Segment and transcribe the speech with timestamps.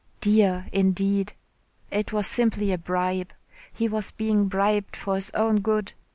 [0.19, 1.33] "Dear" indeed!
[1.91, 3.33] It was simply a bribe.
[3.71, 5.93] He was being bribed for his own good.